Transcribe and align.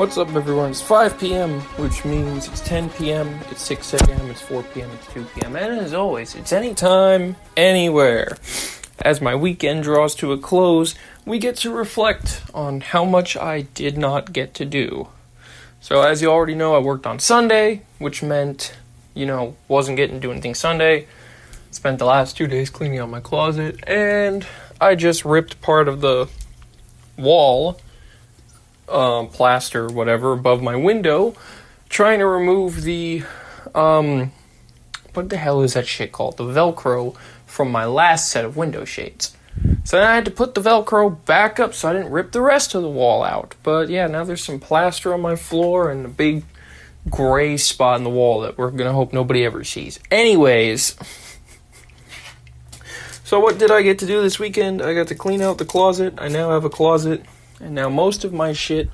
What's 0.00 0.16
up, 0.16 0.34
everyone? 0.34 0.70
It's 0.70 0.80
5 0.80 1.20
p.m., 1.20 1.60
which 1.76 2.06
means 2.06 2.48
it's 2.48 2.62
10 2.62 2.88
p.m., 2.88 3.38
it's 3.50 3.60
6 3.60 3.92
a.m., 3.92 4.30
it's 4.30 4.40
4 4.40 4.62
p.m., 4.62 4.88
it's 4.94 5.06
2 5.12 5.26
p.m., 5.34 5.56
and 5.56 5.78
as 5.78 5.92
always, 5.92 6.34
it's 6.34 6.54
anytime, 6.54 7.36
anywhere. 7.54 8.38
As 9.02 9.20
my 9.20 9.34
weekend 9.34 9.82
draws 9.82 10.14
to 10.14 10.32
a 10.32 10.38
close, 10.38 10.94
we 11.26 11.38
get 11.38 11.56
to 11.56 11.70
reflect 11.70 12.40
on 12.54 12.80
how 12.80 13.04
much 13.04 13.36
I 13.36 13.60
did 13.74 13.98
not 13.98 14.32
get 14.32 14.54
to 14.54 14.64
do. 14.64 15.08
So, 15.82 16.00
as 16.00 16.22
you 16.22 16.30
already 16.30 16.54
know, 16.54 16.74
I 16.74 16.78
worked 16.78 17.06
on 17.06 17.18
Sunday, 17.18 17.82
which 17.98 18.22
meant, 18.22 18.72
you 19.12 19.26
know, 19.26 19.54
wasn't 19.68 19.98
getting 19.98 20.16
to 20.16 20.20
do 20.20 20.32
anything 20.32 20.54
Sunday. 20.54 21.08
Spent 21.72 21.98
the 21.98 22.06
last 22.06 22.38
two 22.38 22.46
days 22.46 22.70
cleaning 22.70 23.00
out 23.00 23.10
my 23.10 23.20
closet, 23.20 23.78
and 23.86 24.46
I 24.80 24.94
just 24.94 25.26
ripped 25.26 25.60
part 25.60 25.88
of 25.88 26.00
the 26.00 26.30
wall 27.18 27.78
um, 28.90 29.28
plaster, 29.28 29.88
whatever, 29.88 30.32
above 30.32 30.62
my 30.62 30.76
window, 30.76 31.34
trying 31.88 32.18
to 32.18 32.26
remove 32.26 32.82
the, 32.82 33.22
um, 33.74 34.32
what 35.14 35.28
the 35.28 35.36
hell 35.36 35.62
is 35.62 35.74
that 35.74 35.86
shit 35.86 36.12
called? 36.12 36.36
The 36.36 36.44
Velcro 36.44 37.16
from 37.46 37.70
my 37.70 37.84
last 37.84 38.30
set 38.30 38.44
of 38.44 38.56
window 38.56 38.84
shades. 38.84 39.36
So 39.84 39.98
then 39.98 40.06
I 40.06 40.14
had 40.14 40.24
to 40.26 40.30
put 40.30 40.54
the 40.54 40.60
Velcro 40.60 41.24
back 41.24 41.58
up 41.58 41.74
so 41.74 41.88
I 41.88 41.92
didn't 41.92 42.10
rip 42.10 42.32
the 42.32 42.40
rest 42.40 42.74
of 42.74 42.82
the 42.82 42.88
wall 42.88 43.24
out. 43.24 43.54
But 43.62 43.88
yeah, 43.88 44.06
now 44.06 44.24
there's 44.24 44.44
some 44.44 44.60
plaster 44.60 45.12
on 45.12 45.20
my 45.20 45.36
floor 45.36 45.90
and 45.90 46.06
a 46.06 46.08
big 46.08 46.44
gray 47.08 47.56
spot 47.56 47.98
in 47.98 48.04
the 48.04 48.10
wall 48.10 48.40
that 48.40 48.56
we're 48.56 48.70
gonna 48.70 48.92
hope 48.92 49.12
nobody 49.12 49.44
ever 49.44 49.64
sees. 49.64 49.98
Anyways. 50.10 50.96
So 53.30 53.38
what 53.38 53.60
did 53.60 53.70
I 53.70 53.82
get 53.82 54.00
to 54.00 54.06
do 54.06 54.22
this 54.22 54.40
weekend? 54.40 54.82
I 54.82 54.92
got 54.92 55.06
to 55.06 55.14
clean 55.14 55.40
out 55.40 55.58
the 55.58 55.64
closet. 55.64 56.14
I 56.18 56.26
now 56.26 56.50
have 56.50 56.64
a 56.64 56.68
closet 56.68 57.24
and 57.60 57.74
now 57.74 57.88
most 57.88 58.24
of 58.24 58.32
my 58.32 58.52
shit 58.52 58.90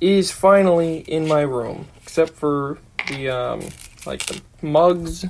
is 0.00 0.30
finally 0.30 0.98
in 0.98 1.26
my 1.26 1.42
room, 1.42 1.88
except 2.02 2.32
for 2.32 2.78
the 3.08 3.28
um, 3.28 3.62
like 4.06 4.24
the 4.26 4.40
mugs 4.62 5.24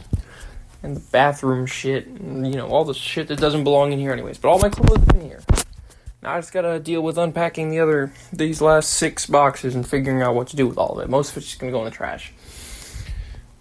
and 0.83 0.97
the 0.97 1.01
bathroom 1.11 1.67
shit, 1.67 2.07
and, 2.07 2.47
you 2.47 2.57
know, 2.57 2.69
all 2.69 2.85
the 2.85 2.95
shit 2.95 3.29
that 3.29 3.41
doesn't 3.41 3.65
belong 3.65 3.93
in 3.93 3.99
here 3.99 4.13
anyways. 4.13 4.39
But 4.39 4.49
all 4.49 4.59
my 4.59 4.69
clothes 4.69 5.09
in 5.15 5.21
here. 5.23 5.43
Now 6.23 6.35
I 6.35 6.39
just 6.39 6.53
gotta 6.53 6.81
deal 6.81 7.03
with 7.03 7.19
unpacking 7.19 7.71
the 7.71 7.81
other 7.81 8.13
these 8.33 8.61
last 8.61 8.91
six 8.95 9.27
boxes 9.27 9.75
and 9.75 9.87
figuring 9.87 10.23
out 10.23 10.35
what 10.35 10.49
to 10.49 10.57
do 10.57 10.67
with 10.67 10.79
all 10.79 10.99
of 10.99 11.05
it. 11.05 11.11
Most 11.11 11.31
of 11.31 11.39
it's 11.39 11.47
just 11.47 11.61
gonna 11.61 11.73
go 11.73 11.79
in 11.79 11.85
the 11.85 11.91
trash. 11.91 12.33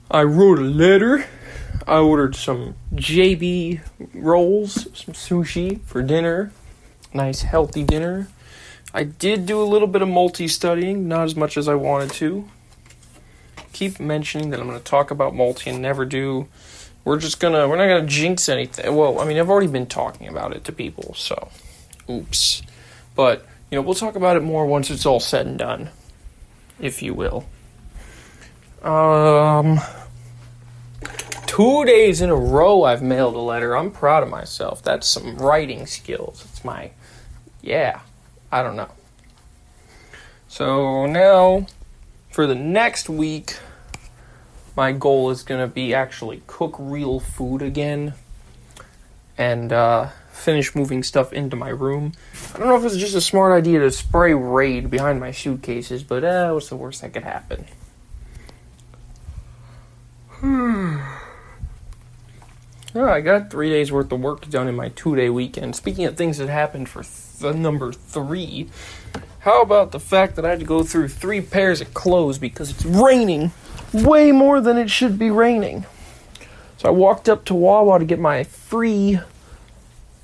I 0.10 0.24
wrote 0.24 0.60
a 0.60 0.64
letter. 0.64 1.26
I 1.88 1.98
ordered 1.98 2.36
some 2.36 2.76
JB 2.96 3.82
rolls, 4.14 4.88
some 4.94 5.14
sushi 5.14 5.82
for 5.82 6.02
dinner. 6.02 6.52
Nice 7.14 7.42
healthy 7.42 7.84
dinner. 7.84 8.30
I 8.96 9.04
did 9.04 9.46
do 9.46 9.62
a 9.62 9.68
little 9.68 9.90
bit 9.90 10.02
of 10.02 10.08
multi 10.08 10.48
studying, 10.48 11.10
not 11.10 11.26
as 11.26 11.36
much 11.36 11.58
as 11.58 11.68
I 11.68 11.76
wanted 11.76 12.12
to. 12.12 12.48
Keep 13.74 14.00
mentioning 14.00 14.52
that 14.52 14.62
I'm 14.62 14.68
going 14.68 14.80
to 14.80 14.84
talk 14.84 15.12
about 15.12 15.36
multi 15.36 15.70
and 15.70 15.82
never 15.82 16.06
do. 16.06 16.48
We're 17.04 17.20
just 17.20 17.42
gonna, 17.42 17.68
we're 17.68 17.76
not 17.76 17.88
gonna 17.88 18.08
jinx 18.08 18.48
anything. 18.48 18.96
Well, 18.96 19.20
I 19.20 19.26
mean, 19.26 19.38
I've 19.38 19.50
already 19.50 19.68
been 19.68 19.86
talking 19.86 20.30
about 20.30 20.56
it 20.56 20.64
to 20.64 20.72
people, 20.72 21.14
so 21.14 21.50
oops. 22.10 22.64
But, 23.16 23.46
you 23.70 23.76
know, 23.76 23.82
we'll 23.82 23.96
talk 23.96 24.16
about 24.16 24.38
it 24.38 24.44
more 24.44 24.66
once 24.66 24.90
it's 24.90 25.06
all 25.06 25.20
said 25.20 25.46
and 25.46 25.60
done, 25.60 25.90
if 26.80 27.04
you 27.04 27.14
will. 27.14 27.46
Um, 28.82 29.82
two 31.46 31.84
days 31.84 32.22
in 32.22 32.30
a 32.30 32.36
row 32.36 32.84
I've 32.84 33.04
mailed 33.04 33.36
a 33.36 33.40
letter. 33.40 33.76
I'm 33.76 33.92
proud 33.92 34.24
of 34.24 34.30
myself. 34.30 34.82
That's 34.82 35.06
some 35.06 35.36
writing 35.36 35.86
skills. 35.86 36.46
It's 36.50 36.64
my, 36.64 36.92
yeah. 37.62 38.00
I 38.56 38.64
don't 38.64 38.78
know. 38.78 38.88
So 40.48 41.08
now, 41.08 41.68
for 42.32 42.48
the 42.48 42.56
next 42.56 43.10
week, 43.10 43.58
my 44.78 44.94
goal 44.94 45.30
is 45.30 45.44
going 45.44 45.60
to 45.60 45.68
be 45.68 45.94
actually 45.94 46.42
cook 46.48 46.78
real 46.80 47.20
food 47.20 47.62
again 47.62 48.14
and 49.38 49.74
uh, 49.74 50.08
finish 50.32 50.74
moving 50.74 51.04
stuff 51.04 51.34
into 51.34 51.58
my 51.58 51.68
room. 51.68 52.14
I 52.54 52.60
don't 52.60 52.70
know 52.70 52.78
if 52.78 52.86
it's 52.86 52.96
just 52.96 53.14
a 53.14 53.20
smart 53.20 53.52
idea 53.52 53.80
to 53.80 53.92
spray 53.92 54.34
Raid 54.34 54.90
behind 54.90 55.20
my 55.20 55.32
suitcases, 55.32 56.06
but 56.06 56.24
uh, 56.24 56.52
what's 56.52 56.70
the 56.70 56.78
worst 56.78 57.02
that 57.02 57.12
could 57.12 57.24
happen? 57.24 57.66
Hmm. 60.40 61.15
I 63.04 63.20
got 63.20 63.52
three 63.52 63.70
days 63.70 63.92
worth 63.92 64.12
of 64.12 64.22
work 64.22 64.50
done 64.50 64.68
in 64.70 64.76
my 64.76 64.90
two 64.90 65.16
day 65.16 65.30
weekend. 65.30 65.76
Speaking 65.76 66.06
of 66.06 66.16
things 66.16 66.38
that 66.38 66.48
happened 66.48 66.88
for 66.88 67.04
the 67.40 67.54
number 67.54 67.92
three. 67.92 68.70
How 69.40 69.62
about 69.62 69.92
the 69.92 70.00
fact 70.00 70.36
that 70.36 70.46
I 70.46 70.50
had 70.50 70.60
to 70.60 70.66
go 70.66 70.82
through 70.84 71.10
three 71.10 71.42
pairs 71.42 71.82
of 71.82 71.94
clothes 71.94 72.38
because 72.38 72.72
it's 72.72 72.86
raining 72.86 73.52
way 73.94 74.32
more 74.32 74.62
than 74.62 74.78
it 74.78 74.90
should 74.90 75.20
be 75.20 75.30
raining? 75.30 75.86
So 76.78 76.90
I 76.90 76.92
walked 76.92 77.30
up 77.30 77.46
to 77.46 77.56
Wawa 77.56 78.00
to 78.00 78.06
get 78.06 78.20
my 78.20 78.44
free 78.44 79.20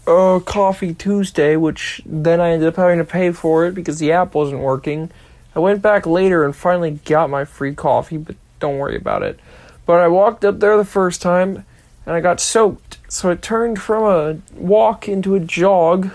uh, 0.07 0.39
coffee 0.39 0.93
Tuesday, 0.93 1.55
which 1.55 2.01
then 2.05 2.41
I 2.41 2.51
ended 2.51 2.69
up 2.69 2.77
having 2.77 2.97
to 2.97 3.05
pay 3.05 3.31
for 3.31 3.65
it 3.65 3.75
because 3.75 3.99
the 3.99 4.11
app 4.11 4.33
wasn't 4.33 4.61
working. 4.61 5.11
I 5.55 5.59
went 5.59 5.81
back 5.81 6.05
later 6.05 6.43
and 6.43 6.55
finally 6.55 6.91
got 7.05 7.29
my 7.29 7.45
free 7.45 7.75
coffee, 7.75 8.17
but 8.17 8.35
don't 8.59 8.77
worry 8.77 8.95
about 8.95 9.23
it. 9.23 9.39
But 9.85 9.99
I 9.99 10.07
walked 10.07 10.45
up 10.45 10.59
there 10.59 10.77
the 10.77 10.85
first 10.85 11.21
time 11.21 11.65
and 12.11 12.17
I 12.17 12.21
got 12.21 12.41
soaked. 12.41 12.97
So 13.07 13.29
it 13.29 13.41
turned 13.41 13.81
from 13.81 14.03
a 14.03 14.37
walk 14.53 15.07
into 15.07 15.35
a 15.35 15.39
jog 15.39 16.11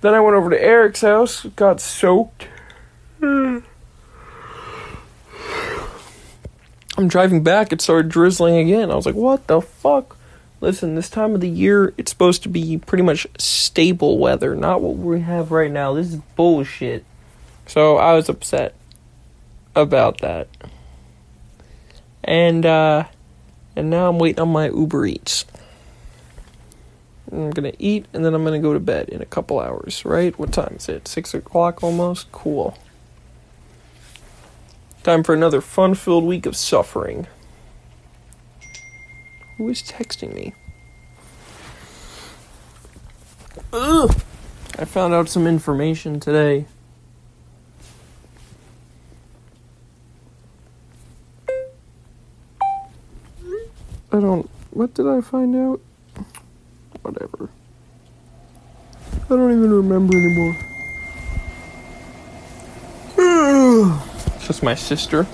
then 0.00 0.14
I 0.14 0.20
went 0.20 0.36
over 0.36 0.50
to 0.50 0.62
Eric's 0.62 1.02
house, 1.02 1.44
got 1.56 1.80
soaked. 1.80 2.48
I'm 3.22 3.62
driving 7.06 7.42
back, 7.42 7.72
it 7.72 7.80
started 7.82 8.10
drizzling 8.10 8.56
again. 8.56 8.90
I 8.90 8.94
was 8.94 9.06
like, 9.06 9.14
what 9.14 9.46
the 9.46 9.60
fuck? 9.60 10.16
Listen, 10.60 10.94
this 10.94 11.10
time 11.10 11.34
of 11.34 11.40
the 11.40 11.48
year, 11.48 11.94
it's 11.96 12.10
supposed 12.10 12.42
to 12.42 12.48
be 12.48 12.78
pretty 12.78 13.04
much 13.04 13.26
stable 13.38 14.18
weather, 14.18 14.54
not 14.54 14.80
what 14.80 14.96
we 14.96 15.20
have 15.20 15.50
right 15.50 15.70
now. 15.70 15.94
This 15.94 16.08
is 16.08 16.16
bullshit. 16.36 17.04
So 17.66 17.96
I 17.96 18.14
was 18.14 18.28
upset 18.28 18.74
about 19.74 20.20
that. 20.20 20.48
And, 22.24 22.66
uh, 22.66 23.04
and 23.76 23.90
now 23.90 24.08
I'm 24.08 24.18
waiting 24.18 24.40
on 24.40 24.48
my 24.48 24.68
Uber 24.68 25.06
Eats. 25.06 25.44
I'm 27.30 27.50
gonna 27.50 27.72
eat 27.78 28.06
and 28.12 28.24
then 28.24 28.34
I'm 28.34 28.44
gonna 28.44 28.58
go 28.58 28.72
to 28.72 28.80
bed 28.80 29.08
in 29.08 29.22
a 29.22 29.26
couple 29.26 29.60
hours, 29.60 30.04
right? 30.04 30.36
What 30.38 30.52
time 30.52 30.74
is 30.76 30.88
it? 30.88 31.06
Six 31.06 31.32
o'clock 31.34 31.82
almost? 31.82 32.32
Cool. 32.32 32.76
Time 35.02 35.22
for 35.22 35.34
another 35.34 35.60
fun 35.60 35.94
filled 35.94 36.24
week 36.24 36.44
of 36.44 36.56
suffering. 36.56 37.26
Who 39.56 39.68
is 39.68 39.82
texting 39.82 40.34
me? 40.34 40.54
Ugh! 43.72 44.14
I 44.78 44.84
found 44.84 45.14
out 45.14 45.28
some 45.28 45.46
information 45.46 46.20
today. 46.20 46.66
I 54.12 54.20
don't. 54.20 54.48
What 54.70 54.94
did 54.94 55.06
I 55.06 55.20
find 55.20 55.54
out? 55.56 55.80
whatever. 57.02 57.50
I 59.24 59.28
don't 59.28 59.52
even 59.52 59.72
remember 59.72 60.16
anymore. 60.16 60.56
it's 64.36 64.46
just 64.46 64.62
my 64.62 64.74
sister. 64.74 65.26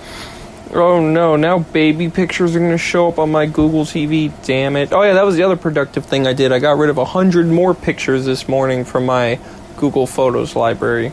Oh 0.73 0.99
no, 0.99 1.35
now 1.35 1.59
baby 1.59 2.09
pictures 2.09 2.55
are 2.55 2.59
gonna 2.59 2.77
show 2.77 3.07
up 3.07 3.19
on 3.19 3.31
my 3.31 3.45
Google 3.45 3.85
TV. 3.85 4.31
Damn 4.45 4.75
it. 4.75 4.91
Oh 4.91 5.01
yeah, 5.03 5.13
that 5.13 5.25
was 5.25 5.35
the 5.35 5.43
other 5.43 5.55
productive 5.55 6.05
thing 6.05 6.27
I 6.27 6.33
did. 6.33 6.51
I 6.51 6.59
got 6.59 6.77
rid 6.77 6.89
of 6.89 6.97
a 6.97 7.05
hundred 7.05 7.47
more 7.47 7.73
pictures 7.73 8.25
this 8.25 8.47
morning 8.47 8.83
from 8.83 9.05
my 9.05 9.39
Google 9.77 10.07
Photos 10.07 10.55
library. 10.55 11.11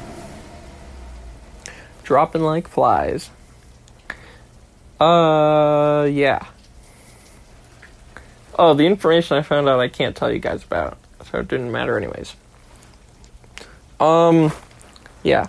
Dropping 2.02 2.42
like 2.42 2.68
flies. 2.68 3.30
Uh, 5.00 6.08
yeah. 6.10 6.46
Oh, 8.56 8.74
the 8.74 8.86
information 8.86 9.36
I 9.36 9.42
found 9.42 9.68
out 9.68 9.80
I 9.80 9.88
can't 9.88 10.14
tell 10.14 10.32
you 10.32 10.38
guys 10.38 10.64
about, 10.64 10.96
so 11.30 11.38
it 11.38 11.48
didn't 11.48 11.72
matter 11.72 11.96
anyways. 11.96 12.36
Um, 13.98 14.52
yeah. 15.22 15.46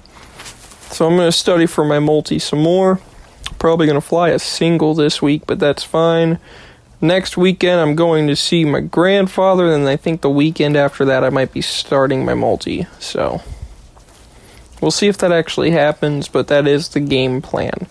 So 0.89 1.07
I'm 1.07 1.17
gonna 1.17 1.31
study 1.31 1.65
for 1.65 1.83
my 1.85 1.99
multi 1.99 2.39
some 2.39 2.61
more. 2.61 2.99
Probably 3.59 3.87
gonna 3.87 4.01
fly 4.01 4.29
a 4.29 4.39
single 4.39 4.93
this 4.93 5.21
week, 5.21 5.43
but 5.45 5.59
that's 5.59 5.83
fine. 5.83 6.39
Next 7.01 7.37
weekend 7.37 7.81
I'm 7.81 7.95
going 7.95 8.27
to 8.27 8.35
see 8.35 8.65
my 8.65 8.79
grandfather, 8.79 9.71
and 9.71 9.87
I 9.87 9.97
think 9.97 10.21
the 10.21 10.29
weekend 10.29 10.75
after 10.75 11.05
that 11.05 11.23
I 11.23 11.29
might 11.29 11.51
be 11.51 11.61
starting 11.61 12.25
my 12.25 12.33
multi. 12.33 12.87
So 12.99 13.41
we'll 14.81 14.91
see 14.91 15.07
if 15.07 15.17
that 15.19 15.31
actually 15.31 15.71
happens, 15.71 16.27
but 16.27 16.47
that 16.47 16.67
is 16.67 16.89
the 16.89 17.01
game 17.01 17.41
plan. 17.41 17.87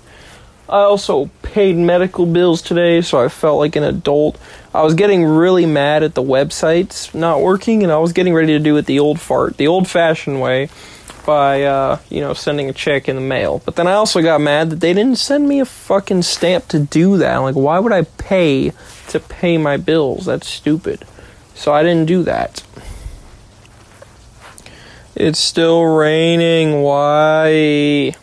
I 0.68 0.80
also 0.80 1.26
paid 1.42 1.76
medical 1.76 2.24
bills 2.24 2.62
today, 2.62 3.02
so 3.02 3.22
I 3.22 3.28
felt 3.28 3.58
like 3.58 3.76
an 3.76 3.84
adult. 3.84 4.38
I 4.74 4.82
was 4.82 4.94
getting 4.94 5.24
really 5.24 5.66
mad 5.66 6.02
at 6.02 6.14
the 6.14 6.22
websites 6.22 7.14
not 7.14 7.40
working, 7.40 7.84
and 7.84 7.92
I 7.92 7.98
was 7.98 8.12
getting 8.12 8.34
ready 8.34 8.54
to 8.54 8.58
do 8.58 8.76
it 8.76 8.86
the 8.86 8.98
old 8.98 9.20
fart, 9.20 9.56
the 9.56 9.68
old 9.68 9.88
fashioned 9.88 10.40
way. 10.40 10.68
by 11.24 11.62
uh, 11.62 11.98
you 12.10 12.20
know 12.20 12.34
sending 12.34 12.68
a 12.68 12.72
check 12.72 13.08
in 13.08 13.16
the 13.16 13.22
mail. 13.22 13.62
But 13.64 13.76
then 13.76 13.86
I 13.86 13.92
also 13.92 14.20
got 14.20 14.40
mad 14.40 14.70
that 14.70 14.80
they 14.80 14.92
didn't 14.92 15.18
send 15.18 15.48
me 15.48 15.60
a 15.60 15.64
fucking 15.64 16.22
stamp 16.22 16.68
to 16.68 16.78
do 16.78 17.16
that. 17.18 17.36
Like, 17.38 17.54
why 17.54 17.78
would 17.78 17.92
I 17.92 18.02
pay 18.02 18.72
to 19.08 19.20
pay 19.20 19.58
my 19.58 19.76
bills? 19.76 20.26
That's 20.26 20.48
stupid. 20.48 21.04
So 21.54 21.72
I 21.72 21.82
didn't 21.82 22.06
do 22.06 22.22
that. 22.24 22.62
It's 25.14 25.38
still 25.38 25.84
raining. 25.84 26.82
Why? 26.82 28.14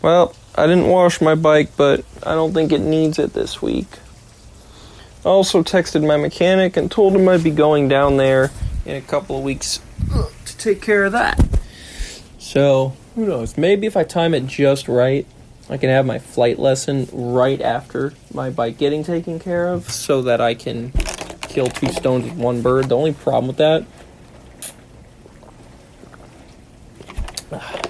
Well, 0.00 0.34
I 0.54 0.66
didn't 0.66 0.88
wash 0.88 1.20
my 1.20 1.34
bike, 1.34 1.76
but 1.76 2.04
I 2.22 2.34
don't 2.34 2.54
think 2.54 2.72
it 2.72 2.80
needs 2.80 3.18
it 3.18 3.34
this 3.34 3.60
week. 3.60 3.86
I 5.24 5.28
also 5.28 5.62
texted 5.62 6.06
my 6.06 6.18
mechanic 6.18 6.76
and 6.76 6.90
told 6.90 7.16
him 7.16 7.26
I'd 7.28 7.42
be 7.42 7.50
going 7.50 7.88
down 7.88 8.18
there 8.18 8.50
in 8.84 8.96
a 8.96 9.00
couple 9.00 9.38
of 9.38 9.42
weeks 9.42 9.80
to 10.44 10.58
take 10.58 10.82
care 10.82 11.04
of 11.04 11.12
that. 11.12 11.42
So, 12.38 12.94
who 13.14 13.24
knows? 13.24 13.56
Maybe 13.56 13.86
if 13.86 13.96
I 13.96 14.04
time 14.04 14.34
it 14.34 14.46
just 14.46 14.86
right, 14.86 15.26
I 15.70 15.78
can 15.78 15.88
have 15.88 16.04
my 16.04 16.18
flight 16.18 16.58
lesson 16.58 17.08
right 17.10 17.58
after 17.62 18.12
my 18.34 18.50
bike 18.50 18.76
getting 18.76 19.02
taken 19.02 19.40
care 19.40 19.68
of 19.68 19.90
so 19.90 20.20
that 20.22 20.42
I 20.42 20.54
can 20.54 20.92
kill 21.48 21.68
two 21.68 21.88
stones 21.88 22.24
with 22.24 22.34
one 22.34 22.60
bird. 22.60 22.90
The 22.90 22.96
only 22.96 23.14
problem 23.14 23.46
with 23.46 23.56
that 23.56 23.86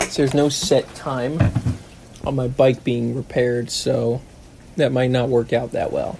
is 0.02 0.14
there's 0.14 0.34
no 0.34 0.48
set 0.48 0.94
time 0.94 1.40
on 2.24 2.36
my 2.36 2.46
bike 2.46 2.84
being 2.84 3.16
repaired, 3.16 3.72
so 3.72 4.22
that 4.76 4.92
might 4.92 5.10
not 5.10 5.28
work 5.28 5.52
out 5.52 5.72
that 5.72 5.90
well. 5.90 6.16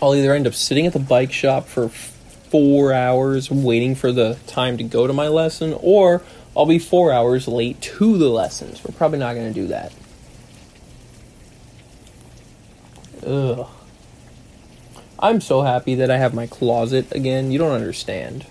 I'll 0.00 0.14
either 0.14 0.34
end 0.34 0.46
up 0.46 0.54
sitting 0.54 0.86
at 0.86 0.92
the 0.92 0.98
bike 0.98 1.32
shop 1.32 1.66
for 1.66 1.88
four 1.88 2.92
hours 2.92 3.50
waiting 3.50 3.94
for 3.94 4.12
the 4.12 4.38
time 4.46 4.78
to 4.78 4.84
go 4.84 5.06
to 5.06 5.12
my 5.12 5.28
lesson, 5.28 5.74
or 5.80 6.22
I'll 6.56 6.66
be 6.66 6.78
four 6.78 7.12
hours 7.12 7.48
late 7.48 7.80
to 7.82 8.16
the 8.18 8.28
lessons. 8.28 8.82
We're 8.84 8.94
probably 8.94 9.18
not 9.18 9.34
going 9.34 9.52
to 9.52 9.60
do 9.60 9.66
that. 9.68 9.92
Ugh. 13.26 13.66
I'm 15.20 15.40
so 15.40 15.62
happy 15.62 15.96
that 15.96 16.10
I 16.10 16.16
have 16.18 16.32
my 16.32 16.46
closet 16.46 17.12
again. 17.12 17.50
You 17.50 17.58
don't 17.58 17.72
understand. 17.72 18.46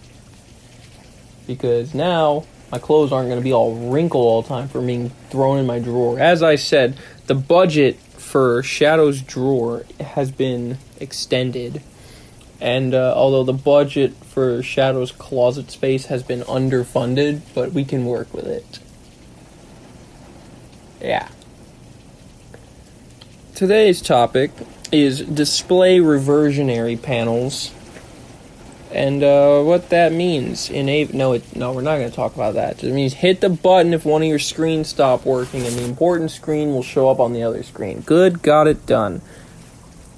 Because 1.47 1.93
now 1.93 2.45
my 2.71 2.77
clothes 2.77 3.13
aren't 3.13 3.29
going 3.29 3.39
to 3.39 3.43
be 3.43 3.53
all 3.53 3.73
wrinkled 3.89 4.25
all 4.25 4.41
the 4.41 4.49
time 4.49 4.67
for 4.67 4.81
being 4.81 5.11
thrown 5.29 5.59
in 5.59 5.65
my 5.65 5.79
drawer. 5.79 6.19
As 6.19 6.43
I 6.43 6.55
said, 6.55 6.97
the 7.27 7.35
budget 7.35 7.97
for 8.19 8.63
Shadow's 8.63 9.21
drawer 9.21 9.85
has 9.99 10.31
been 10.31 10.77
extended. 10.99 11.81
And 12.59 12.93
uh, 12.93 13.13
although 13.15 13.43
the 13.43 13.53
budget 13.53 14.13
for 14.25 14.61
Shadow's 14.63 15.11
closet 15.11 15.69
space 15.71 16.07
has 16.07 16.23
been 16.23 16.41
underfunded, 16.41 17.41
but 17.53 17.71
we 17.71 17.85
can 17.85 18.05
work 18.05 18.33
with 18.33 18.47
it. 18.47 18.79
Yeah. 21.01 21.29
Today's 23.53 24.01
topic 24.01 24.51
is 24.91 25.21
display 25.21 25.99
reversionary 25.99 26.95
panels 26.95 27.71
and 28.97 29.23
uh, 29.23 29.61
what 29.61 29.89
that 29.89 30.11
means 30.11 30.71
in 30.71 30.89
a 30.89 31.05
no 31.13 31.33
it, 31.33 31.55
no 31.55 31.71
we're 31.71 31.81
not 31.81 31.97
going 31.97 32.09
to 32.09 32.15
talk 32.15 32.33
about 32.33 32.55
that. 32.55 32.83
It 32.83 32.91
means 32.91 33.13
hit 33.13 33.41
the 33.41 33.49
button 33.49 33.93
if 33.93 34.03
one 34.05 34.23
of 34.23 34.27
your 34.27 34.39
screens 34.39 34.87
stop 34.87 35.23
working 35.23 35.63
and 35.63 35.75
the 35.75 35.85
important 35.85 36.31
screen 36.31 36.69
will 36.69 36.81
show 36.81 37.07
up 37.07 37.19
on 37.19 37.31
the 37.31 37.43
other 37.43 37.61
screen. 37.61 38.01
Good 38.01 38.41
got 38.41 38.65
it 38.65 38.87
done. 38.87 39.21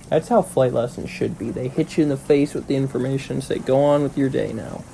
That's 0.08 0.30
how 0.30 0.42
flight 0.42 0.72
lessons 0.72 1.10
should 1.10 1.38
be. 1.38 1.52
They 1.52 1.68
hit 1.68 1.98
you 1.98 2.04
in 2.04 2.10
the 2.10 2.18
face 2.18 2.54
with 2.54 2.68
the 2.68 2.78
information 2.78 3.42
say 3.42 3.60
go 3.60 3.84
on 3.84 4.02
with 4.02 4.18
your 4.18 4.30
day 4.30 4.54
now. 4.54 4.86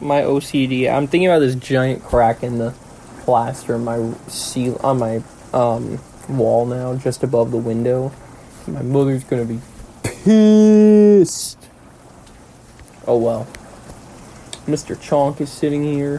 My 0.00 0.22
ocd 0.22 0.92
i'm 0.92 1.06
thinking 1.06 1.28
about 1.28 1.40
this 1.40 1.54
giant 1.54 2.02
crack 2.02 2.42
in 2.42 2.58
the 2.58 2.74
plaster 3.20 3.76
on 3.76 3.84
my 3.84 3.98
on 4.80 4.98
my 4.98 5.22
um, 5.52 6.00
wall 6.28 6.66
now 6.66 6.96
just 6.96 7.22
above 7.22 7.52
the 7.52 7.56
window. 7.56 8.12
My 8.66 8.82
mother's 8.82 9.22
gonna 9.22 9.44
be 9.44 9.60
pissed. 10.24 11.68
Oh 13.06 13.16
well. 13.18 13.46
Mr. 14.66 14.94
Chonk 14.96 15.40
is 15.40 15.50
sitting 15.50 15.82
here, 15.82 16.18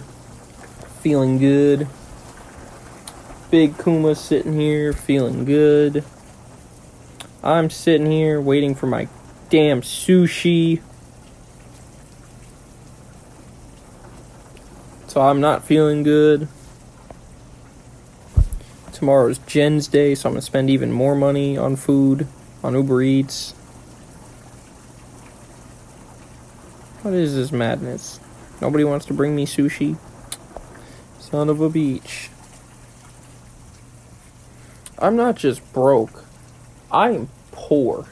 feeling 1.01 1.37
good. 1.37 1.87
Big 3.51 3.77
Kuma 3.77 4.15
sitting 4.15 4.59
here, 4.59 4.91
feeling 4.93 5.45
good. 5.45 6.03
I'm 7.43 7.69
sitting 7.69 8.09
here 8.09 8.41
waiting 8.41 8.75
for 8.75 8.87
my 8.87 9.07
damn 9.49 9.81
sushi. 9.81 10.81
So 15.07 15.21
I'm 15.21 15.39
not 15.41 15.63
feeling 15.63 16.03
good. 16.03 16.47
Tomorrow's 18.93 19.39
Jen's 19.39 19.87
day, 19.87 20.13
so 20.13 20.29
I'm 20.29 20.33
gonna 20.33 20.41
spend 20.41 20.69
even 20.69 20.91
more 20.91 21.15
money 21.15 21.57
on 21.57 21.75
food, 21.75 22.27
on 22.63 22.73
Uber 22.73 23.01
Eats. 23.01 23.53
What 27.09 27.17
is 27.17 27.33
this 27.33 27.51
madness? 27.51 28.19
Nobody 28.61 28.83
wants 28.83 29.07
to 29.07 29.15
bring 29.15 29.35
me 29.35 29.47
sushi? 29.47 29.97
Son 31.19 31.49
of 31.49 31.59
a 31.59 31.67
beach. 31.67 32.29
I'm 34.99 35.15
not 35.15 35.35
just 35.35 35.73
broke. 35.73 36.23
I 36.91 37.09
am 37.09 37.29
poor. 37.51 38.05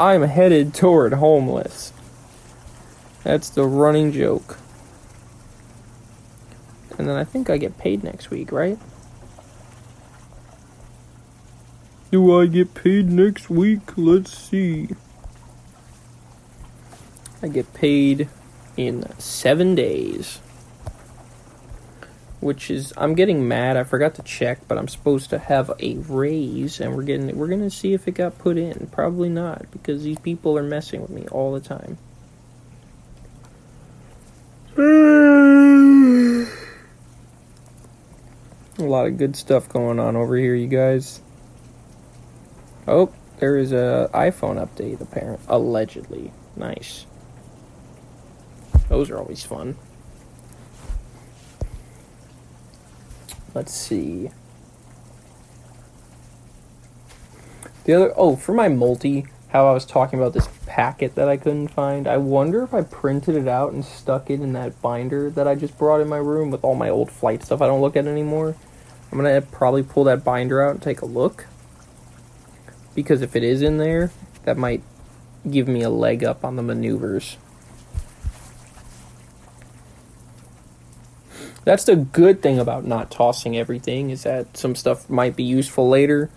I'm 0.00 0.22
headed 0.22 0.74
toward 0.74 1.12
homeless. 1.12 1.92
That's 3.22 3.50
the 3.50 3.62
running 3.62 4.10
joke. 4.10 4.58
And 6.98 7.08
then 7.08 7.14
I 7.14 7.22
think 7.22 7.48
I 7.48 7.56
get 7.56 7.78
paid 7.78 8.02
next 8.02 8.30
week, 8.30 8.50
right? 8.50 8.80
Do 12.10 12.36
I 12.36 12.46
get 12.46 12.74
paid 12.74 13.12
next 13.12 13.48
week? 13.48 13.96
Let's 13.96 14.36
see. 14.36 14.88
I 17.42 17.48
get 17.48 17.72
paid 17.74 18.28
in 18.76 19.04
seven 19.18 19.74
days. 19.74 20.40
Which 22.40 22.70
is 22.70 22.92
I'm 22.96 23.14
getting 23.14 23.48
mad. 23.48 23.76
I 23.76 23.82
forgot 23.82 24.14
to 24.14 24.22
check, 24.22 24.60
but 24.68 24.78
I'm 24.78 24.86
supposed 24.86 25.30
to 25.30 25.38
have 25.38 25.72
a 25.80 25.96
raise 25.96 26.80
and 26.80 26.94
we're 26.94 27.02
getting 27.02 27.36
we're 27.36 27.48
gonna 27.48 27.70
see 27.70 27.94
if 27.94 28.06
it 28.06 28.12
got 28.12 28.38
put 28.38 28.56
in. 28.56 28.88
Probably 28.92 29.28
not, 29.28 29.70
because 29.72 30.04
these 30.04 30.20
people 30.20 30.56
are 30.56 30.62
messing 30.62 31.00
with 31.00 31.10
me 31.10 31.26
all 31.32 31.52
the 31.52 31.60
time. 31.60 31.98
A 38.78 38.84
lot 38.84 39.08
of 39.08 39.18
good 39.18 39.34
stuff 39.34 39.68
going 39.68 39.98
on 39.98 40.14
over 40.14 40.36
here, 40.36 40.54
you 40.54 40.68
guys. 40.68 41.20
Oh, 42.86 43.12
there 43.38 43.56
is 43.56 43.72
a 43.72 44.08
iPhone 44.14 44.64
update 44.64 45.00
apparent 45.00 45.40
allegedly. 45.48 46.32
Nice. 46.54 47.07
Those 48.88 49.10
are 49.10 49.18
always 49.18 49.44
fun. 49.44 49.76
Let's 53.54 53.72
see. 53.72 54.30
The 57.84 57.94
other 57.94 58.14
oh, 58.16 58.36
for 58.36 58.52
my 58.52 58.68
multi, 58.68 59.26
how 59.48 59.66
I 59.66 59.72
was 59.72 59.86
talking 59.86 60.18
about 60.18 60.34
this 60.34 60.48
packet 60.66 61.14
that 61.14 61.28
I 61.28 61.36
couldn't 61.36 61.68
find. 61.68 62.06
I 62.06 62.18
wonder 62.18 62.62
if 62.62 62.74
I 62.74 62.82
printed 62.82 63.34
it 63.34 63.48
out 63.48 63.72
and 63.72 63.84
stuck 63.84 64.30
it 64.30 64.40
in 64.40 64.52
that 64.52 64.80
binder 64.82 65.30
that 65.30 65.48
I 65.48 65.54
just 65.54 65.78
brought 65.78 66.00
in 66.00 66.08
my 66.08 66.18
room 66.18 66.50
with 66.50 66.62
all 66.62 66.74
my 66.74 66.90
old 66.90 67.10
flight 67.10 67.42
stuff 67.42 67.62
I 67.62 67.66
don't 67.66 67.80
look 67.80 67.96
at 67.96 68.06
anymore. 68.06 68.54
I'm 69.10 69.18
gonna 69.18 69.40
probably 69.40 69.82
pull 69.82 70.04
that 70.04 70.22
binder 70.22 70.62
out 70.62 70.72
and 70.72 70.82
take 70.82 71.00
a 71.00 71.06
look. 71.06 71.46
Because 72.94 73.22
if 73.22 73.34
it 73.34 73.42
is 73.42 73.62
in 73.62 73.78
there, 73.78 74.10
that 74.44 74.58
might 74.58 74.82
give 75.50 75.66
me 75.66 75.82
a 75.82 75.90
leg 75.90 76.22
up 76.22 76.44
on 76.44 76.56
the 76.56 76.62
maneuvers. 76.62 77.38
That's 81.68 81.84
the 81.84 81.96
good 81.96 82.40
thing 82.40 82.58
about 82.58 82.86
not 82.86 83.10
tossing 83.10 83.54
everything 83.54 84.08
is 84.08 84.22
that 84.22 84.56
some 84.56 84.74
stuff 84.74 85.10
might 85.10 85.36
be 85.36 85.42
useful 85.42 85.86
later. 85.86 86.30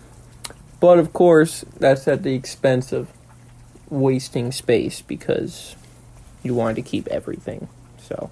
But 0.78 0.98
of 0.98 1.14
course, 1.14 1.64
that's 1.78 2.06
at 2.06 2.22
the 2.22 2.34
expense 2.34 2.92
of 2.92 3.08
wasting 3.88 4.52
space 4.52 5.00
because 5.00 5.74
you 6.42 6.54
want 6.54 6.76
to 6.76 6.82
keep 6.82 7.08
everything. 7.08 7.70
So 7.96 8.30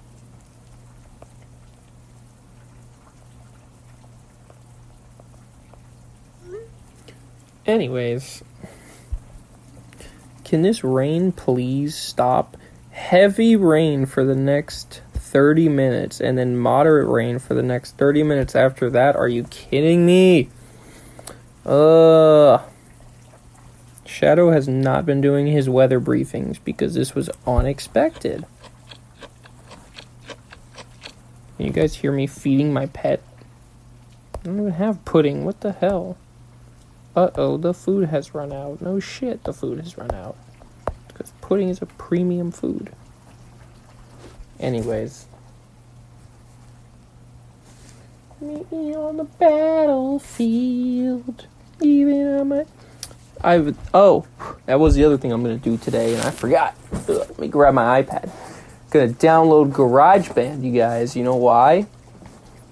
Anyways, 7.65 8.43
can 10.43 10.61
this 10.61 10.83
rain 10.83 11.31
please 11.31 11.95
stop? 11.95 12.57
Heavy 12.91 13.55
rain 13.55 14.05
for 14.05 14.23
the 14.23 14.35
next 14.35 15.01
30 15.31 15.69
minutes 15.69 16.19
and 16.19 16.37
then 16.37 16.57
moderate 16.57 17.07
rain 17.07 17.39
for 17.39 17.53
the 17.53 17.63
next 17.63 17.97
30 17.97 18.23
minutes 18.23 18.53
after 18.53 18.89
that. 18.89 19.15
Are 19.15 19.29
you 19.29 19.45
kidding 19.45 20.05
me? 20.05 20.49
Uh 21.65 22.59
Shadow 24.05 24.51
has 24.51 24.67
not 24.67 25.05
been 25.05 25.21
doing 25.21 25.47
his 25.47 25.69
weather 25.69 26.01
briefings 26.01 26.59
because 26.61 26.95
this 26.95 27.15
was 27.15 27.29
unexpected. 27.47 28.45
Can 31.55 31.67
you 31.67 31.71
guys 31.71 31.95
hear 31.95 32.11
me 32.11 32.27
feeding 32.27 32.73
my 32.73 32.87
pet? 32.87 33.23
I 34.35 34.43
don't 34.43 34.59
even 34.59 34.73
have 34.73 35.05
pudding. 35.05 35.45
What 35.45 35.61
the 35.61 35.71
hell? 35.71 36.17
Uh 37.15 37.29
oh, 37.35 37.55
the 37.55 37.73
food 37.73 38.09
has 38.09 38.35
run 38.35 38.51
out. 38.51 38.81
No 38.81 38.99
shit, 38.99 39.45
the 39.45 39.53
food 39.53 39.79
has 39.79 39.97
run 39.97 40.13
out. 40.13 40.35
Because 41.07 41.31
pudding 41.39 41.69
is 41.69 41.81
a 41.81 41.85
premium 41.85 42.51
food. 42.51 42.91
Anyways. 44.61 45.25
Meet 48.39 48.71
me 48.71 48.95
on 48.95 49.17
the 49.17 49.23
battlefield. 49.25 50.27
Even 51.81 52.39
on 52.39 52.47
my. 52.47 52.65
I 53.43 53.57
would. 53.57 53.75
Oh, 53.93 54.27
that 54.67 54.79
was 54.79 54.95
the 54.95 55.03
other 55.03 55.17
thing 55.17 55.31
I'm 55.31 55.41
gonna 55.41 55.57
do 55.57 55.77
today, 55.77 56.13
and 56.13 56.23
I 56.23 56.31
forgot. 56.31 56.75
Ugh, 56.93 57.09
let 57.09 57.39
me 57.39 57.47
grab 57.47 57.73
my 57.73 58.01
iPad. 58.01 58.29
Gonna 58.91 59.09
download 59.09 59.71
GarageBand, 59.71 60.63
you 60.63 60.71
guys. 60.71 61.15
You 61.15 61.23
know 61.23 61.35
why? 61.35 61.87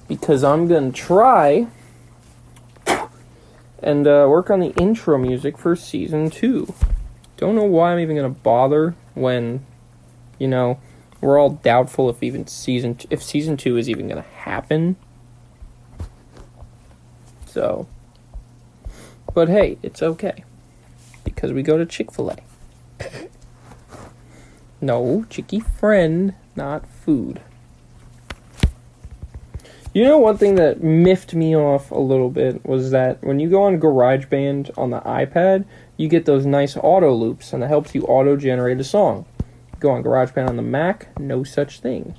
Because 0.07 0.43
I'm 0.43 0.67
gonna 0.67 0.91
try 0.91 1.67
and 3.81 4.07
uh, 4.07 4.27
work 4.29 4.49
on 4.49 4.59
the 4.59 4.71
intro 4.75 5.17
music 5.17 5.57
for 5.57 5.75
season 5.75 6.29
two. 6.29 6.73
Don't 7.37 7.55
know 7.55 7.63
why 7.63 7.93
I'm 7.93 7.99
even 7.99 8.15
gonna 8.15 8.29
bother 8.29 8.95
when, 9.15 9.65
you 10.37 10.47
know, 10.47 10.79
we're 11.21 11.39
all 11.39 11.49
doubtful 11.49 12.09
if 12.09 12.23
even 12.23 12.47
season 12.47 12.95
t- 12.95 13.07
if 13.09 13.21
season 13.21 13.57
two 13.57 13.77
is 13.77 13.89
even 13.89 14.07
gonna 14.07 14.21
happen. 14.21 14.95
So, 17.45 17.87
but 19.33 19.49
hey, 19.49 19.77
it's 19.83 20.01
okay 20.01 20.43
because 21.23 21.51
we 21.51 21.63
go 21.63 21.77
to 21.77 21.85
Chick 21.85 22.11
Fil 22.11 22.31
A. 22.31 22.37
no, 24.81 25.25
Chicky 25.29 25.59
friend, 25.59 26.35
not 26.55 26.87
food. 26.87 27.41
You 29.91 30.03
know, 30.03 30.19
one 30.19 30.37
thing 30.37 30.55
that 30.55 30.83
miffed 30.83 31.33
me 31.33 31.55
off 31.55 31.89
a 31.89 31.99
little 31.99 32.29
bit 32.29 32.63
was 32.63 32.91
that 32.91 33.23
when 33.23 33.39
you 33.39 33.49
go 33.49 33.63
on 33.63 33.79
GarageBand 33.79 34.77
on 34.77 34.91
the 34.91 35.01
iPad, 35.01 35.65
you 35.97 36.07
get 36.07 36.25
those 36.25 36.45
nice 36.45 36.77
auto 36.77 37.13
loops, 37.13 37.53
and 37.53 37.63
it 37.63 37.67
helps 37.67 37.95
you 37.95 38.03
auto 38.03 38.37
generate 38.37 38.79
a 38.79 38.83
song. 38.83 39.25
Go 39.79 39.91
on 39.91 40.03
GarageBand 40.03 40.49
on 40.49 40.55
the 40.55 40.61
Mac, 40.61 41.17
no 41.19 41.43
such 41.43 41.79
thing. 41.79 42.15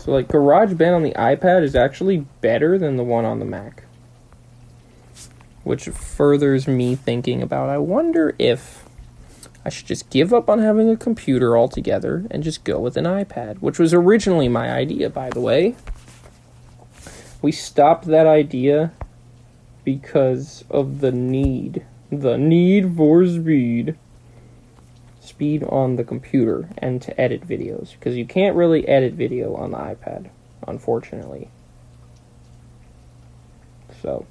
So, 0.00 0.12
like, 0.12 0.28
GarageBand 0.28 0.94
on 0.94 1.02
the 1.02 1.12
iPad 1.12 1.62
is 1.62 1.74
actually 1.74 2.26
better 2.40 2.78
than 2.78 2.96
the 2.96 3.04
one 3.04 3.24
on 3.24 3.38
the 3.38 3.44
Mac. 3.44 3.84
Which 5.64 5.84
furthers 5.84 6.66
me 6.66 6.96
thinking 6.96 7.42
about 7.42 7.68
I 7.68 7.78
wonder 7.78 8.34
if 8.38 8.84
I 9.64 9.68
should 9.68 9.86
just 9.86 10.10
give 10.10 10.34
up 10.34 10.50
on 10.50 10.58
having 10.58 10.90
a 10.90 10.96
computer 10.96 11.56
altogether 11.56 12.26
and 12.30 12.42
just 12.42 12.64
go 12.64 12.80
with 12.80 12.96
an 12.96 13.04
iPad, 13.04 13.58
which 13.60 13.78
was 13.78 13.94
originally 13.94 14.48
my 14.48 14.72
idea, 14.72 15.08
by 15.08 15.30
the 15.30 15.40
way 15.40 15.76
we 17.42 17.50
stopped 17.50 18.06
that 18.06 18.26
idea 18.26 18.92
because 19.84 20.64
of 20.70 21.00
the 21.00 21.10
need. 21.10 21.84
The 22.10 22.38
need 22.38 22.96
for 22.96 23.26
speed. 23.26 23.96
Speed 25.42 25.64
on 25.64 25.96
the 25.96 26.04
computer 26.04 26.68
and 26.78 27.02
to 27.02 27.20
edit 27.20 27.44
videos. 27.44 27.94
Because 27.94 28.16
you 28.16 28.24
can't 28.24 28.54
really 28.54 28.86
edit 28.86 29.14
video 29.14 29.56
on 29.56 29.72
the 29.72 29.76
iPad, 29.76 30.30
unfortunately. 30.68 31.48
So, 34.02 34.24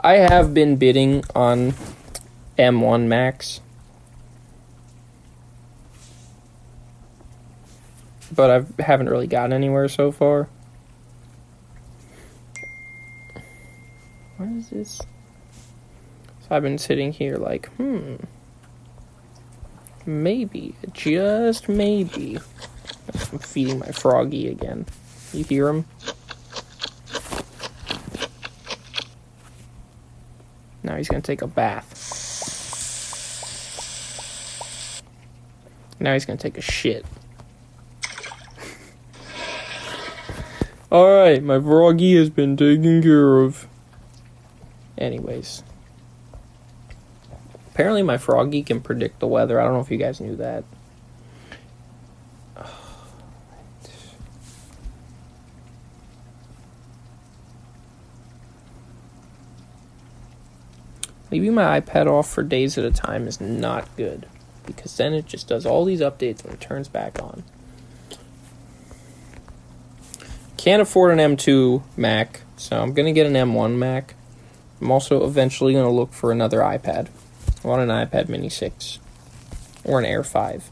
I 0.00 0.14
have 0.14 0.52
been 0.52 0.74
bidding 0.74 1.22
on 1.36 1.74
M1 2.58 3.06
Max. 3.06 3.60
But 8.34 8.50
I 8.50 8.82
haven't 8.82 9.08
really 9.08 9.28
gotten 9.28 9.52
anywhere 9.52 9.86
so 9.86 10.10
far. 10.10 10.48
What 14.36 14.48
is 14.48 14.70
this? 14.70 14.98
So 16.40 16.48
I've 16.50 16.64
been 16.64 16.78
sitting 16.78 17.12
here 17.12 17.36
like, 17.36 17.66
hmm. 17.76 18.16
Maybe, 20.04 20.74
just 20.92 21.68
maybe. 21.68 22.38
I'm 23.14 23.38
feeding 23.38 23.78
my 23.78 23.92
froggy 23.92 24.48
again. 24.48 24.84
You 25.32 25.44
hear 25.44 25.68
him? 25.68 25.84
Now 30.82 30.96
he's 30.96 31.08
gonna 31.08 31.22
take 31.22 31.42
a 31.42 31.46
bath. 31.46 32.10
Now 36.00 36.14
he's 36.14 36.24
gonna 36.24 36.38
take 36.38 36.58
a 36.58 36.62
shit. 36.62 37.06
Alright, 40.92 41.44
my 41.44 41.60
froggy 41.60 42.16
has 42.16 42.28
been 42.28 42.56
taken 42.56 43.02
care 43.02 43.38
of. 43.38 43.68
Anyways. 44.98 45.62
Apparently 47.82 48.04
my 48.04 48.16
froggy 48.16 48.62
can 48.62 48.80
predict 48.80 49.18
the 49.18 49.26
weather. 49.26 49.60
I 49.60 49.64
don't 49.64 49.72
know 49.72 49.80
if 49.80 49.90
you 49.90 49.96
guys 49.96 50.20
knew 50.20 50.36
that. 50.36 50.62
Leaving 61.32 61.54
my 61.54 61.80
iPad 61.80 62.06
off 62.06 62.30
for 62.30 62.44
days 62.44 62.78
at 62.78 62.84
a 62.84 62.92
time 62.92 63.26
is 63.26 63.40
not 63.40 63.88
good 63.96 64.26
because 64.64 64.96
then 64.96 65.12
it 65.12 65.26
just 65.26 65.48
does 65.48 65.66
all 65.66 65.84
these 65.84 66.00
updates 66.00 66.44
and 66.44 66.54
it 66.54 66.60
turns 66.60 66.86
back 66.86 67.20
on. 67.20 67.42
Can't 70.56 70.80
afford 70.80 71.18
an 71.18 71.36
M2 71.36 71.82
Mac, 71.96 72.42
so 72.56 72.80
I'm 72.80 72.92
going 72.92 73.06
to 73.06 73.12
get 73.12 73.26
an 73.26 73.32
M1 73.32 73.76
Mac. 73.76 74.14
I'm 74.80 74.92
also 74.92 75.26
eventually 75.26 75.72
going 75.72 75.86
to 75.86 75.90
look 75.90 76.12
for 76.12 76.30
another 76.30 76.60
iPad. 76.60 77.08
I 77.64 77.68
want 77.68 77.82
an 77.82 77.88
iPad 77.88 78.28
Mini 78.28 78.48
6 78.48 78.98
or 79.84 79.98
an 79.98 80.04
Air 80.04 80.24
5. 80.24 80.70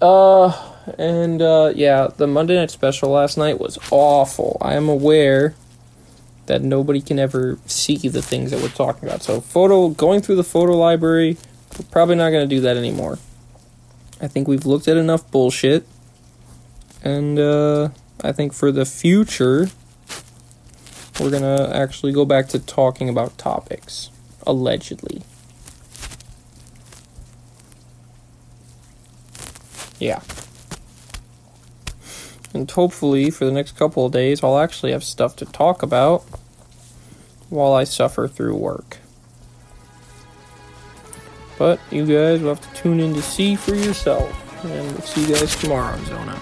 Uh, 0.00 0.52
and 0.98 1.40
uh, 1.40 1.72
yeah, 1.74 2.08
the 2.14 2.26
Monday 2.26 2.56
Night 2.56 2.70
Special 2.70 3.10
last 3.10 3.38
night 3.38 3.58
was 3.58 3.78
awful. 3.90 4.58
I 4.60 4.74
am 4.74 4.88
aware 4.88 5.54
that 6.46 6.62
nobody 6.62 7.00
can 7.00 7.18
ever 7.18 7.58
see 7.66 7.96
the 7.96 8.20
things 8.20 8.50
that 8.50 8.60
we're 8.60 8.68
talking 8.68 9.08
about. 9.08 9.22
So, 9.22 9.40
photo 9.40 9.88
going 9.88 10.20
through 10.20 10.36
the 10.36 10.44
photo 10.44 10.76
library, 10.76 11.38
we're 11.78 11.86
probably 11.90 12.16
not 12.16 12.30
going 12.30 12.46
to 12.46 12.54
do 12.54 12.60
that 12.60 12.76
anymore. 12.76 13.18
I 14.20 14.28
think 14.28 14.46
we've 14.46 14.66
looked 14.66 14.88
at 14.88 14.96
enough 14.96 15.30
bullshit, 15.30 15.86
and 17.02 17.38
uh, 17.38 17.88
I 18.22 18.32
think 18.32 18.52
for 18.52 18.70
the 18.70 18.84
future, 18.84 19.68
we're 21.20 21.30
gonna 21.30 21.70
actually 21.72 22.12
go 22.12 22.24
back 22.24 22.48
to 22.48 22.58
talking 22.58 23.08
about 23.08 23.38
topics, 23.38 24.10
allegedly. 24.46 25.22
Yeah. 29.98 30.20
And 32.52 32.70
hopefully, 32.70 33.30
for 33.30 33.44
the 33.44 33.52
next 33.52 33.76
couple 33.76 34.06
of 34.06 34.12
days, 34.12 34.42
I'll 34.44 34.58
actually 34.58 34.92
have 34.92 35.02
stuff 35.02 35.34
to 35.36 35.44
talk 35.44 35.82
about 35.82 36.24
while 37.48 37.72
I 37.72 37.84
suffer 37.84 38.28
through 38.28 38.56
work. 38.56 38.98
But 41.58 41.80
you 41.90 42.06
guys 42.06 42.40
will 42.42 42.54
have 42.54 42.60
to 42.60 42.80
tune 42.80 43.00
in 43.00 43.14
to 43.14 43.22
see 43.22 43.56
for 43.56 43.74
yourself. 43.74 44.64
And 44.64 44.92
we'll 44.92 45.02
see 45.02 45.22
you 45.22 45.34
guys 45.34 45.54
tomorrow, 45.56 46.02
Zona. 46.04 46.40